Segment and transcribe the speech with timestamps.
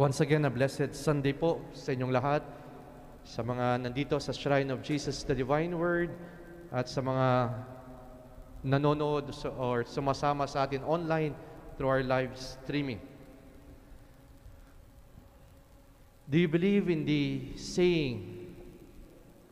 [0.00, 2.40] Once again, a blessed Sunday po sa inyong lahat,
[3.20, 6.08] sa mga nandito sa Shrine of Jesus the Divine Word,
[6.72, 7.52] at sa mga
[8.64, 9.28] nanonood
[9.60, 11.36] or sumasama sa atin online
[11.76, 12.96] through our live streaming.
[16.32, 18.56] Do you believe in the saying,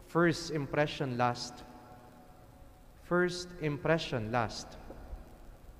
[0.09, 1.61] first impression last?
[3.05, 4.81] First impression last.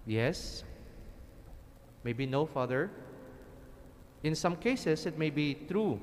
[0.05, 0.61] Yes?
[2.05, 2.93] Maybe no, Father.
[4.23, 6.01] In some cases, it may be true.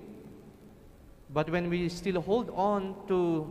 [1.30, 3.50] But when we still hold on to,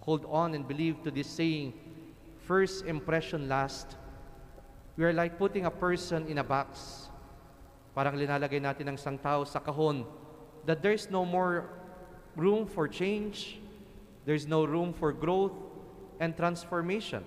[0.00, 1.72] hold on and believe to this saying,
[2.44, 3.96] first impression last,
[4.96, 7.08] we are like putting a person in a box.
[7.94, 10.04] Parang linalagay natin ang isang tao sa kahon,
[10.66, 11.70] that there's no more
[12.36, 13.58] room for change,
[14.26, 15.56] there's no room for growth
[16.20, 17.24] and transformation.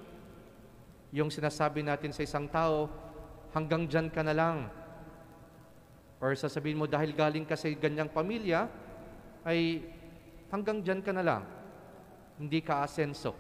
[1.12, 2.87] Yung sinasabi natin sa isang tao,
[3.51, 4.57] hanggang dyan ka na lang.
[6.21, 8.70] Or sasabihin mo, dahil galing ka sa ganyang pamilya,
[9.41, 9.81] ay
[10.53, 11.43] hanggang dyan ka na lang.
[12.37, 13.34] Hindi ka asenso.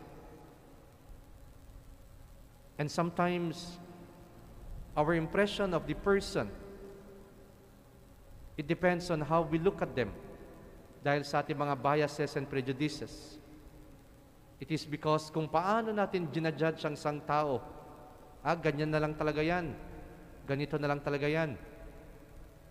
[2.81, 3.77] And sometimes,
[4.97, 6.49] our impression of the person,
[8.57, 10.09] it depends on how we look at them.
[11.05, 13.37] Dahil sa ating mga biases and prejudices.
[14.61, 17.61] It is because kung paano natin ginajudge ang isang tao,
[18.45, 19.73] ah, ganyan na lang talaga yan.
[20.45, 21.55] Ganito na lang talaga yan.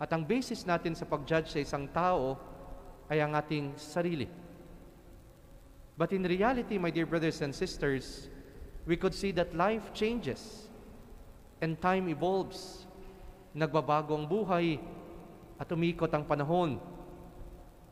[0.01, 2.41] At ang basis natin sa pag-judge sa isang tao
[3.12, 4.25] ay ang ating sarili.
[6.01, 8.33] But in reality, my dear brothers and sisters,
[8.89, 10.71] we could see that life changes
[11.61, 12.89] and time evolves.
[13.53, 14.81] Nagbabago ang buhay
[15.61, 16.81] at umikot ang panahon.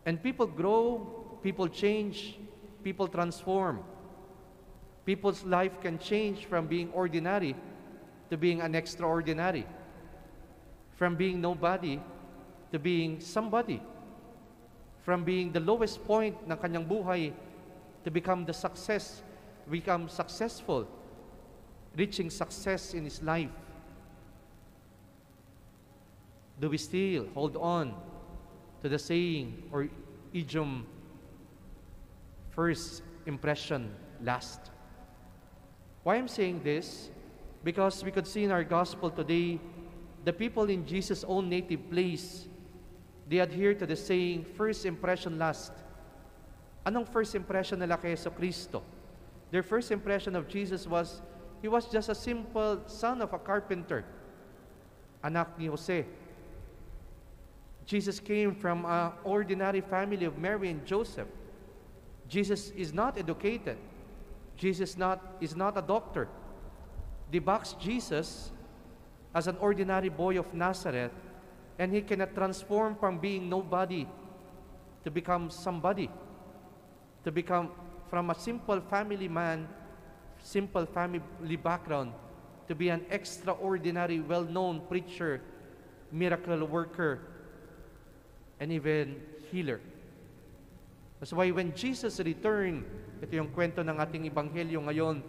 [0.09, 1.05] And people grow,
[1.45, 2.41] people change,
[2.81, 3.85] people transform.
[5.05, 7.53] People's life can change from being ordinary
[8.31, 9.67] to being an extraordinary.
[10.97, 12.01] From being nobody
[12.73, 13.81] to being somebody.
[15.03, 17.33] From being the lowest point ng kanyang buhay
[18.05, 19.23] to become the success,
[19.71, 20.87] become successful,
[21.97, 23.51] reaching success in his life.
[26.61, 27.95] Do we still hold on
[28.83, 29.89] to the saying or
[30.33, 30.87] idiom,
[32.51, 34.71] first impression last?
[36.03, 37.11] Why I'm saying this?
[37.69, 39.61] Because we could see in our gospel today,
[40.25, 42.49] the people in Jesus' own native place,
[43.29, 45.73] they adhere to the saying, first impression last.
[46.87, 48.81] Anong first impression nila kay Yeso Kristo?
[49.51, 51.21] Their first impression of Jesus was,
[51.61, 54.03] He was just a simple son of a carpenter,
[55.23, 56.07] anak ni Jose.
[57.85, 61.29] Jesus came from an ordinary family of Mary and Joseph.
[62.31, 63.77] Jesus is not educated.
[64.57, 66.29] Jesus not, is not a doctor.
[67.37, 68.49] Box Jesus
[69.37, 71.13] as an ordinary boy of Nazareth,
[71.79, 74.09] and he cannot transform from being nobody
[75.05, 76.09] to become somebody,
[77.25, 77.69] to become
[78.09, 79.69] from a simple family man,
[80.43, 82.17] simple family background,
[82.67, 85.43] to be an extraordinary, well known preacher,
[86.11, 87.21] miracle worker,
[88.59, 89.21] and even
[89.53, 89.81] healer.
[91.21, 92.85] That's why when Jesus returned,
[93.21, 95.21] ito yung kwento ng ating ebanghelyo ngayon,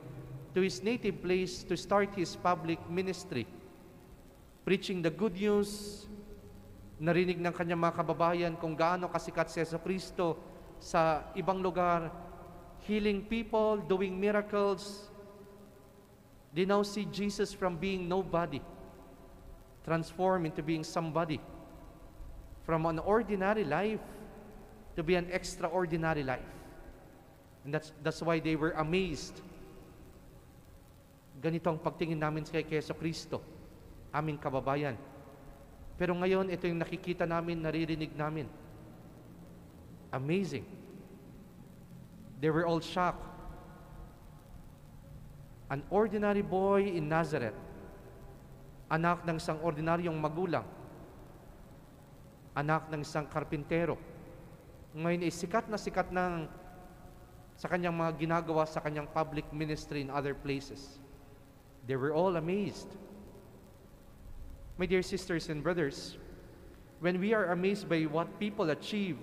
[0.54, 3.46] to his native place to start his public ministry,
[4.66, 6.06] preaching the good news,
[7.00, 10.36] narinig ng kanyang mga kababayan kung gaano kasikat si Yeso Kristo
[10.82, 12.12] sa ibang lugar,
[12.84, 15.08] healing people, doing miracles.
[16.52, 18.60] They now see Jesus from being nobody,
[19.86, 21.40] transform into being somebody.
[22.66, 24.02] From an ordinary life
[24.96, 26.46] to be an extraordinary life.
[27.66, 29.42] And that's, that's why they were amazed.
[31.40, 33.40] Ganito ang pagtingin namin kay Keso Kristo,
[34.12, 35.00] aming kababayan.
[35.96, 38.48] Pero ngayon, ito yung nakikita namin, naririnig namin.
[40.12, 40.68] Amazing.
[42.40, 43.24] They were all shocked.
[45.72, 47.56] An ordinary boy in Nazareth,
[48.92, 50.66] anak ng isang ordinaryong magulang,
[52.58, 53.96] anak ng isang karpintero,
[54.98, 56.50] ngayon ay sikat na sikat ng
[57.54, 60.98] sa kanyang mga ginagawa sa kanyang public ministry in other places.
[61.88, 62.88] They were all amazed.
[64.78, 66.18] My dear sisters and brothers,
[67.00, 69.18] when we are amazed by what people achieve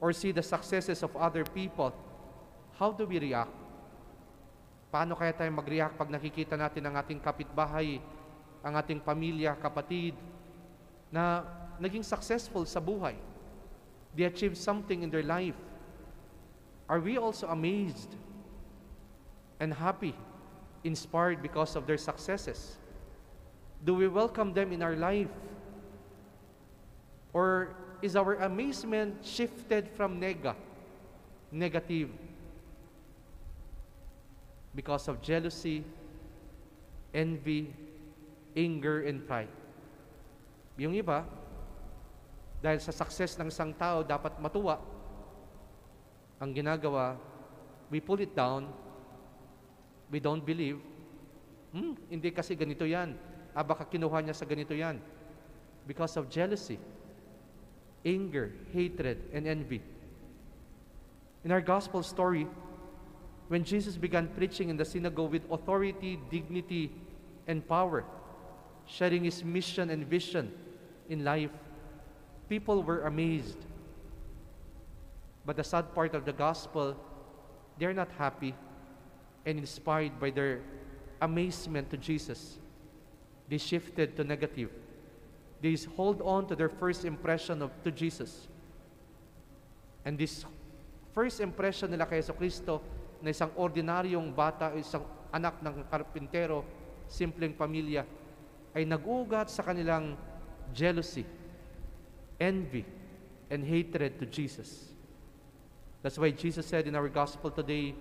[0.00, 1.94] or see the successes of other people,
[2.78, 3.54] how do we react?
[4.92, 8.02] Paano kaya tayo mag-react pag nakikita natin ang ating kapitbahay,
[8.60, 10.12] ang ating pamilya, kapatid,
[11.08, 11.46] na
[11.78, 13.16] naging successful sa buhay?
[14.12, 15.56] They achieved something in their life.
[16.90, 18.12] Are we also amazed
[19.62, 20.12] and happy,
[20.84, 22.76] inspired because of their successes?
[23.84, 25.30] Do we welcome them in our life
[27.32, 27.72] Or
[28.04, 30.54] is our amazement shifted from nega,
[31.50, 32.12] negative,
[34.76, 35.84] because of jealousy,
[37.14, 37.72] envy,
[38.52, 39.48] anger, and pride?
[40.76, 41.24] Yung iba,
[42.60, 44.76] dahil sa success ng isang tao dapat matuwa,
[46.36, 47.16] ang ginagawa,
[47.88, 48.68] we pull it down,
[50.12, 50.78] we don't believe,
[51.72, 53.16] hmm, hindi kasi ganito yan.
[53.56, 55.00] Ah, baka kinuha niya sa ganito yan.
[55.88, 56.78] Because of jealousy,
[58.04, 59.80] anger, hatred, and envy.
[61.42, 62.46] In our gospel story,
[63.48, 66.92] when Jesus began preaching in the synagogue with authority, dignity,
[67.48, 68.04] and power,
[68.86, 70.52] sharing his mission and vision
[71.08, 71.50] in life,
[72.52, 73.58] people were amazed.
[75.44, 76.94] But the sad part of the gospel,
[77.80, 78.54] they're not happy
[79.44, 80.60] and inspired by their
[81.20, 82.58] amazement to Jesus.
[83.48, 84.70] They shifted to negative.
[85.60, 88.48] They hold on to their first impression of to Jesus.
[90.04, 90.44] And this
[91.14, 92.82] first impression nila kay Yeso Kristo
[93.22, 96.66] na isang ordinaryong bata, isang anak ng karpintero,
[97.06, 98.02] simpleng pamilya,
[98.74, 100.18] ay nag-ugat sa kanilang
[100.74, 101.22] jealousy,
[102.42, 102.82] envy,
[103.46, 104.90] and hatred to Jesus.
[106.02, 107.94] That's why Jesus said in our gospel today,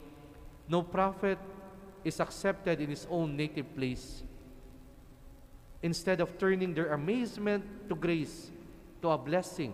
[0.67, 1.37] no prophet
[2.03, 4.23] is accepted in his own native place.
[5.81, 8.51] Instead of turning their amazement to grace,
[9.01, 9.73] to a blessing,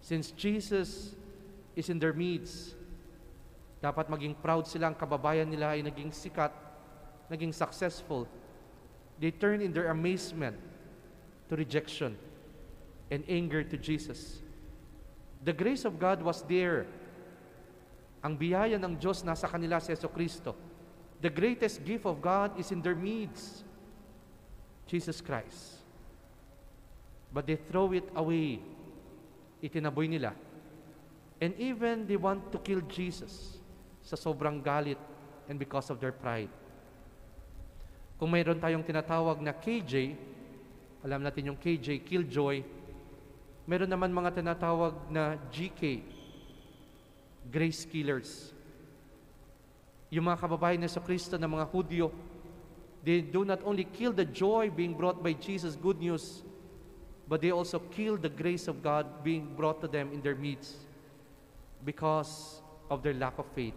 [0.00, 1.14] since Jesus
[1.76, 2.74] is in their midst,
[3.82, 6.50] dapat maging proud sila ang kababayan nila ay naging sikat,
[7.30, 8.26] naging successful.
[9.18, 10.58] They turn in their amazement
[11.50, 12.18] to rejection
[13.10, 14.42] and anger to Jesus.
[15.44, 16.86] The grace of God was there.
[18.22, 20.54] Ang biyaya ng Diyos nasa kanila si Yeso Kristo.
[21.18, 23.66] The greatest gift of God is in their midst.
[24.86, 25.82] Jesus Christ.
[27.34, 28.62] But they throw it away.
[29.58, 30.34] Itinaboy nila.
[31.42, 33.58] And even they want to kill Jesus
[34.02, 34.98] sa sobrang galit
[35.50, 36.50] and because of their pride.
[38.22, 40.14] Kung mayroon tayong tinatawag na KJ,
[41.02, 42.62] alam natin yung KJ, Killjoy,
[43.66, 46.06] meron naman mga tinatawag na GK,
[47.50, 48.52] Grace Killers.
[50.12, 52.12] Yung mga kababayan ni Kristo na mga Hudyo,
[53.02, 56.44] they do not only kill the joy being brought by Jesus' good news,
[57.26, 60.76] but they also kill the grace of God being brought to them in their midst
[61.84, 62.60] because
[62.90, 63.74] of their lack of faith,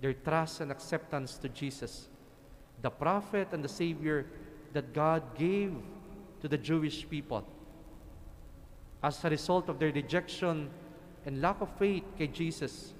[0.00, 2.08] their trust and acceptance to Jesus,
[2.80, 4.26] the prophet and the Savior
[4.72, 5.74] that God gave
[6.42, 7.44] to the Jewish people.
[9.02, 10.70] As a result of their rejection
[11.24, 12.92] and lack of faith kay Jesus,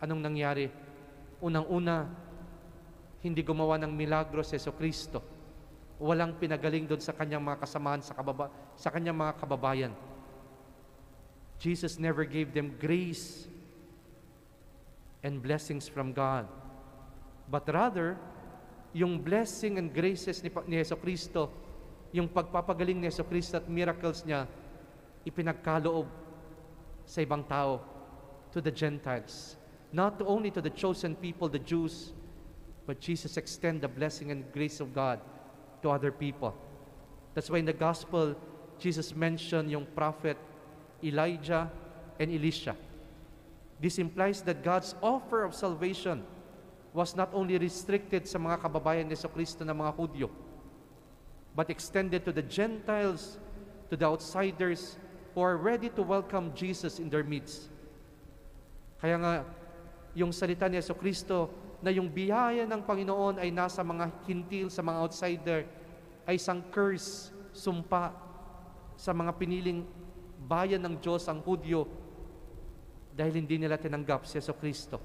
[0.00, 0.68] anong nangyari?
[1.40, 2.08] Unang-una,
[3.24, 5.24] hindi gumawa ng milagro si Yeso Kristo.
[5.96, 9.92] Walang pinagaling doon sa kanyang mga kasamahan sa, kababa, sa kanyang mga kababayan.
[11.56, 13.48] Jesus never gave them grace
[15.24, 16.44] and blessings from God.
[17.48, 18.20] But rather,
[18.92, 21.48] yung blessing and graces ni, ni Yeso Kristo,
[22.12, 24.44] yung pagpapagaling ni Yeso Kristo at miracles niya,
[25.24, 26.23] ipinagkaloob
[27.06, 27.80] sa ibang tao,
[28.52, 29.56] to the Gentiles.
[29.92, 32.12] Not only to the chosen people, the Jews,
[32.86, 35.20] but Jesus extend the blessing and grace of God
[35.82, 36.54] to other people.
[37.34, 38.34] That's why in the gospel,
[38.78, 40.36] Jesus mentioned yung prophet
[41.02, 41.70] Elijah
[42.18, 42.76] and Elisha.
[43.80, 46.22] This implies that God's offer of salvation
[46.94, 50.30] was not only restricted sa mga kababayan ni Kristo na mga Hudyo,
[51.54, 53.38] but extended to the Gentiles,
[53.90, 54.96] to the outsiders
[55.34, 57.66] who are ready to welcome Jesus in their midst.
[59.02, 59.32] Kaya nga,
[60.14, 61.50] yung salita ni Yeso Kristo
[61.82, 65.60] na yung biyaya ng Panginoon ay nasa mga hintil, sa mga outsider,
[66.24, 68.14] ay isang curse, sumpa
[68.94, 69.82] sa mga piniling
[70.46, 71.84] bayan ng Diyos, ang Hudyo,
[73.12, 75.02] dahil hindi nila tinanggap si Yeso Kristo.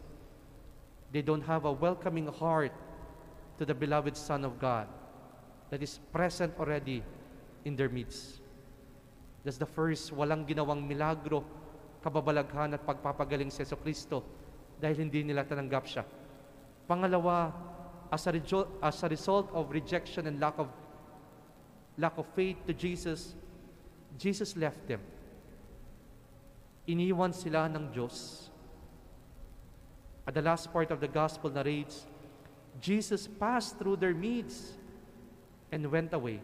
[1.09, 2.71] They don't have a welcoming heart
[3.57, 4.86] to the beloved Son of God
[5.74, 7.01] that is present already
[7.65, 8.38] in their midst.
[9.43, 11.43] That's the first, walang ginawang milagro,
[12.03, 14.24] kababalaghan at pagpapagaling Yeso Kristo
[14.79, 16.03] dahil hindi nila tananggap siya.
[16.88, 17.51] Pangalawa,
[18.12, 18.31] as a,
[18.84, 20.67] as a result of rejection and lack of
[22.00, 23.36] lack of faith to Jesus,
[24.15, 25.03] Jesus left them.
[26.88, 28.48] Iniwan sila ng Diyos.
[30.24, 32.08] At the last part of the gospel narrates,
[32.79, 34.79] Jesus passed through their midst
[35.72, 36.39] and went away.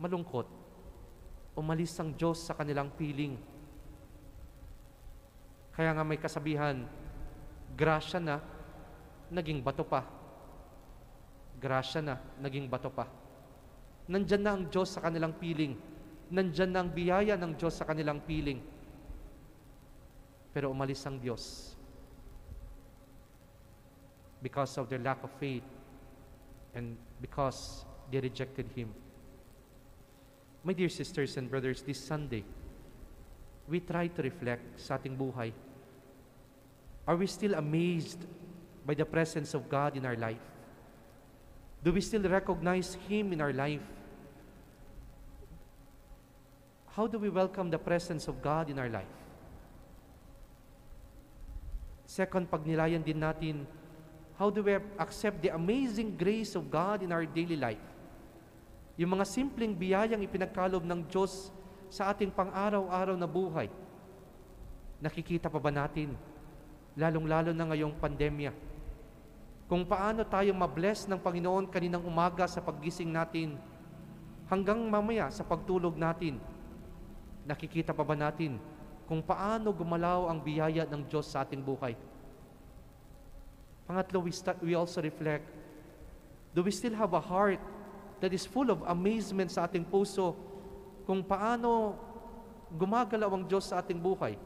[0.00, 0.57] Malungkot
[1.58, 3.34] umalis ang Diyos sa kanilang piling.
[5.74, 6.86] Kaya nga may kasabihan,
[7.74, 8.38] grasya na,
[9.34, 10.06] naging bato pa.
[11.58, 13.10] Grasya na, naging bato pa.
[14.06, 15.74] Nandyan na ang Diyos sa kanilang piling.
[16.28, 18.60] nandyan na ang biyaya ng Diyos sa kanilang piling.
[20.52, 21.74] Pero umalis ang Diyos
[24.38, 25.66] because of their lack of faith
[26.76, 28.92] and because they rejected Him.
[30.64, 32.44] My dear sisters and brothers, this Sunday,
[33.68, 35.52] we try to reflect sa ating buhay.
[37.06, 38.26] Are we still amazed
[38.84, 40.42] by the presence of God in our life?
[41.84, 43.84] Do we still recognize Him in our life?
[46.92, 49.14] How do we welcome the presence of God in our life?
[52.04, 53.62] Second, pagnilayan din natin,
[54.34, 57.78] how do we accept the amazing grace of God in our daily life?
[58.98, 61.54] Yung mga simpleng biyayang ipinagkalob ng Diyos
[61.86, 63.70] sa ating pang-araw-araw na buhay.
[64.98, 66.18] Nakikita pa ba natin?
[66.98, 68.50] Lalong-lalo na ngayong pandemya.
[69.70, 73.54] Kung paano tayo mabless ng Panginoon kaninang umaga sa paggising natin
[74.50, 76.42] hanggang mamaya sa pagtulog natin.
[77.46, 78.58] Nakikita pa ba natin
[79.06, 81.94] kung paano gumalaw ang biyaya ng Diyos sa ating buhay?
[83.86, 85.46] Pangatlo, we, start, we also reflect,
[86.52, 87.62] do we still have a heart
[88.18, 90.34] that is full of amazement sa ating puso
[91.06, 91.96] kung paano
[92.74, 94.36] gumagalaw ang Diyos sa ating buhay,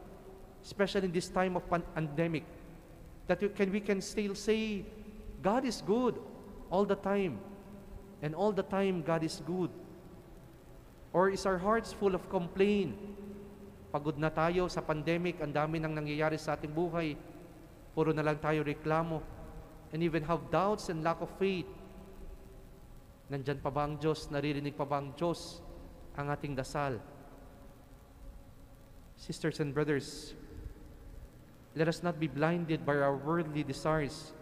[0.62, 2.46] especially in this time of pandemic,
[3.26, 4.86] that we can, we can still say,
[5.42, 6.20] God is good
[6.70, 7.42] all the time,
[8.22, 9.72] and all the time God is good.
[11.10, 12.94] Or is our hearts full of complaint?
[13.90, 17.18] Pagod na tayo sa pandemic, ang dami nang nangyayari sa ating buhay,
[17.92, 19.20] puro na lang tayo reklamo,
[19.92, 21.68] and even have doubts and lack of faith
[23.32, 24.28] Nandyan pa ba ang Diyos?
[24.28, 25.64] Naririnig pa ba ang Diyos
[26.20, 27.00] ang ating dasal?
[29.16, 30.36] Sisters and brothers,
[31.72, 34.36] let us not be blinded by our worldly desires,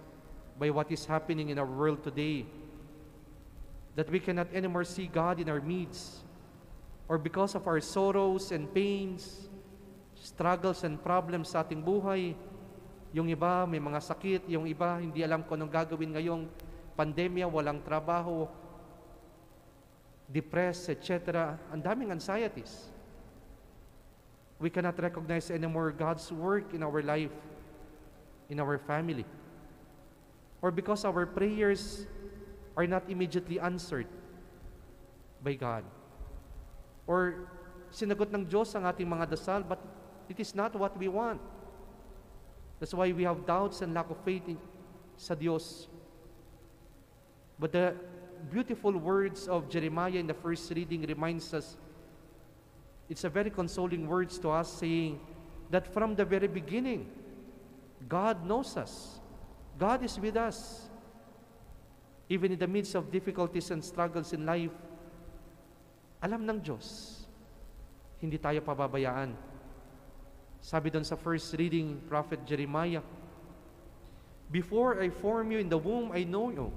[0.58, 2.42] by what is happening in our world today,
[3.94, 6.26] that we cannot anymore see God in our needs,
[7.06, 9.46] or because of our sorrows and pains,
[10.18, 12.34] struggles and problems sa ating buhay,
[13.14, 16.50] yung iba may mga sakit, yung iba hindi alam kung anong gagawin ngayong
[16.98, 18.50] pandemya, walang trabaho,
[20.32, 21.58] depressed, etc.
[21.74, 22.88] Ang daming anxieties.
[24.58, 27.34] We cannot recognize anymore God's work in our life,
[28.48, 29.24] in our family.
[30.62, 32.06] Or because our prayers
[32.76, 34.06] are not immediately answered
[35.42, 35.84] by God.
[37.06, 37.48] Or
[37.90, 39.80] sinagot ng Diyos ang ating mga dasal, but
[40.28, 41.40] it is not what we want.
[42.78, 44.56] That's why we have doubts and lack of faith in,
[45.16, 45.88] sa Diyos.
[47.58, 47.96] But the
[48.48, 51.76] beautiful words of Jeremiah in the first reading reminds us
[53.08, 55.20] it's a very consoling words to us saying
[55.70, 57.10] that from the very beginning
[58.08, 59.20] God knows us.
[59.78, 60.88] God is with us.
[62.28, 64.72] Even in the midst of difficulties and struggles in life,
[66.22, 67.26] alam ng Diyos,
[68.22, 69.34] hindi tayo pababayaan.
[70.60, 73.02] Sabi doon sa first reading, Prophet Jeremiah,
[74.50, 76.70] Before I form you in the womb, I know you.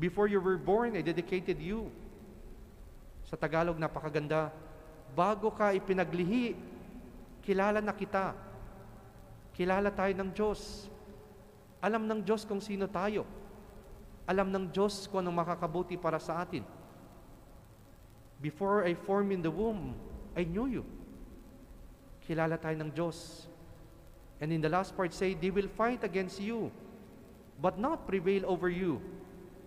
[0.00, 1.92] Before you were born, I dedicated you.
[3.28, 4.48] Sa Tagalog, napakaganda.
[5.12, 6.56] Bago ka ipinaglihi,
[7.44, 8.32] kilala na kita.
[9.52, 10.88] Kilala tayo ng Diyos.
[11.84, 13.28] Alam ng Diyos kung sino tayo.
[14.24, 16.64] Alam ng Diyos kung anong makakabuti para sa atin.
[18.40, 19.92] Before I formed in the womb,
[20.32, 20.84] I knew you.
[22.24, 23.44] Kilala tayo ng Diyos.
[24.40, 26.72] And in the last part say, they will fight against you,
[27.60, 29.04] but not prevail over you.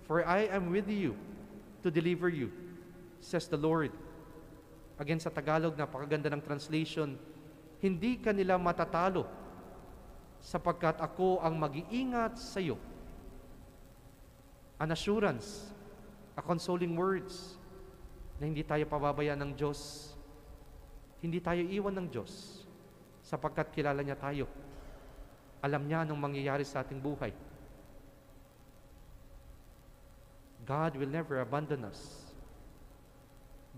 [0.04, 1.16] For I am with you
[1.82, 2.52] to deliver you,
[3.24, 3.92] says the Lord.
[5.00, 7.16] Again sa Tagalog, napakaganda ng translation,
[7.80, 9.28] hindi ka nila matatalo
[10.44, 12.76] sapagkat ako ang mag-iingat sa iyo.
[14.80, 15.72] An assurance,
[16.36, 17.56] a consoling words,
[18.44, 20.12] na hindi tayo pababayaan ng Diyos.
[21.24, 22.64] Hindi tayo iwan ng Diyos
[23.24, 24.52] sapagkat kilala niya tayo.
[25.64, 27.32] Alam niya anong mangyayari sa ating buhay.
[30.66, 32.00] God will never abandon us.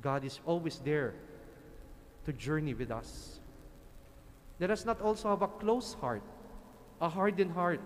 [0.01, 1.13] God is always there
[2.25, 3.39] to journey with us.
[4.59, 6.23] Let us not also have a close heart,
[7.01, 7.81] a hardened heart,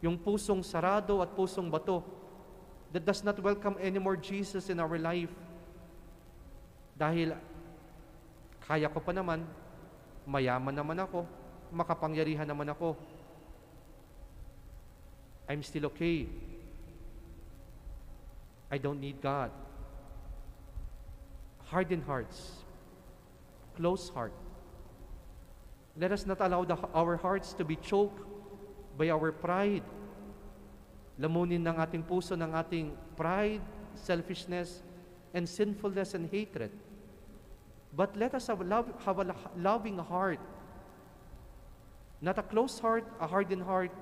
[0.00, 2.04] yung pusong sarado at pusong bato
[2.92, 5.32] that does not welcome anymore Jesus in our life.
[6.94, 7.34] Dahil
[8.62, 9.42] kaya ko pa naman,
[10.28, 11.26] mayaman naman ako,
[11.74, 12.94] makapangyarihan naman ako.
[15.50, 16.30] I'm still okay.
[18.70, 19.50] I don't need God.
[21.66, 22.64] Hardened hearts,
[23.76, 24.32] close heart.
[25.96, 28.20] Let us not allow the, our hearts to be choked
[28.98, 29.82] by our pride.
[31.18, 33.62] Lamunin ng ating puso ng ating pride,
[33.94, 34.82] selfishness,
[35.32, 36.70] and sinfulness and hatred.
[37.94, 40.40] But let us have, love, have a lo- loving heart.
[42.20, 43.92] Not a closed heart, a hardened heart,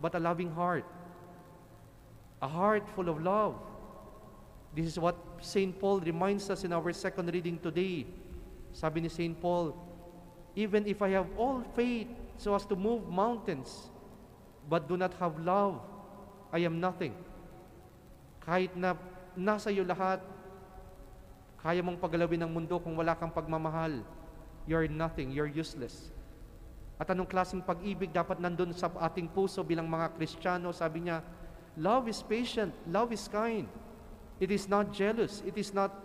[0.00, 0.84] but a loving heart.
[2.40, 3.56] A heart full of love.
[4.74, 5.72] This is what St.
[5.78, 8.04] Paul reminds us in our second reading today.
[8.72, 9.34] Sabi ni St.
[9.36, 9.72] Paul,
[10.58, 13.90] Even if I have all faith so as to move mountains,
[14.66, 15.78] but do not have love,
[16.50, 17.14] I am nothing.
[18.42, 18.98] Kahit na
[19.38, 20.18] nasa iyo lahat,
[21.62, 24.02] kaya mong pagalawin ng mundo kung wala kang pagmamahal,
[24.66, 26.10] you're nothing, you're useless.
[26.98, 30.74] At anong klaseng pag-ibig dapat nandun sa ating puso bilang mga Kristiyano?
[30.74, 31.22] Sabi niya,
[31.78, 33.70] love is patient, love is kind.
[34.40, 36.04] It is not jealous, it is not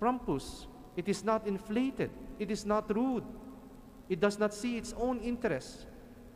[0.00, 3.24] pompous, it is not inflated, it is not rude,
[4.08, 5.86] it does not see its own interests,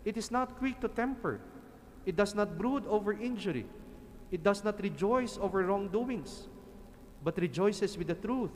[0.04, 1.40] it is not quick to temper,
[2.06, 3.66] it does not brood over injury,
[4.30, 6.48] it does not rejoice over wrongdoings,
[7.22, 8.50] but rejoices with the truth.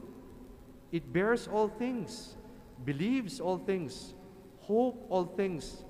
[0.91, 2.37] It bears all things,
[2.85, 4.15] believes all things,
[4.61, 5.85] hope all things,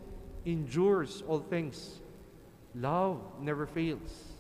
[0.45, 2.01] endures all things.
[2.75, 4.36] Love never fails.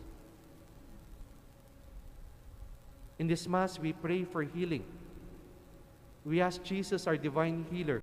[3.19, 4.85] In this Mass, we pray for healing.
[6.25, 8.03] We ask Jesus, our divine healer,